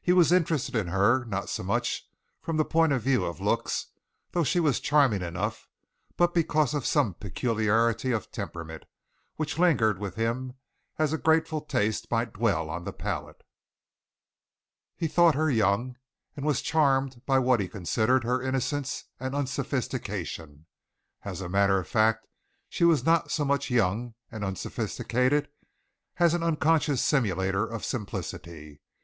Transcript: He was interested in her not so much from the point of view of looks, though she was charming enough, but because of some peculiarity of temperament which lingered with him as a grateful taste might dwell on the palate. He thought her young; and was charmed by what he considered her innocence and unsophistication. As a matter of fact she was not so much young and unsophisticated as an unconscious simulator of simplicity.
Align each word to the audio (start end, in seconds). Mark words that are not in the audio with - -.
He 0.00 0.12
was 0.12 0.30
interested 0.30 0.76
in 0.76 0.86
her 0.86 1.24
not 1.24 1.48
so 1.48 1.64
much 1.64 2.06
from 2.40 2.58
the 2.58 2.64
point 2.64 2.92
of 2.92 3.02
view 3.02 3.24
of 3.24 3.40
looks, 3.40 3.86
though 4.30 4.44
she 4.44 4.60
was 4.60 4.78
charming 4.78 5.20
enough, 5.20 5.66
but 6.16 6.32
because 6.32 6.74
of 6.74 6.86
some 6.86 7.14
peculiarity 7.14 8.12
of 8.12 8.30
temperament 8.30 8.84
which 9.34 9.58
lingered 9.58 9.98
with 9.98 10.14
him 10.14 10.52
as 10.96 11.12
a 11.12 11.18
grateful 11.18 11.60
taste 11.60 12.08
might 12.08 12.34
dwell 12.34 12.70
on 12.70 12.84
the 12.84 12.92
palate. 12.92 13.42
He 14.94 15.08
thought 15.08 15.34
her 15.34 15.50
young; 15.50 15.96
and 16.36 16.46
was 16.46 16.62
charmed 16.62 17.20
by 17.26 17.40
what 17.40 17.58
he 17.58 17.66
considered 17.66 18.22
her 18.22 18.40
innocence 18.40 19.06
and 19.18 19.34
unsophistication. 19.34 20.66
As 21.24 21.40
a 21.40 21.48
matter 21.48 21.80
of 21.80 21.88
fact 21.88 22.28
she 22.68 22.84
was 22.84 23.04
not 23.04 23.32
so 23.32 23.44
much 23.44 23.70
young 23.72 24.14
and 24.30 24.44
unsophisticated 24.44 25.48
as 26.18 26.32
an 26.32 26.44
unconscious 26.44 27.02
simulator 27.02 27.66
of 27.66 27.84
simplicity. 27.84 28.80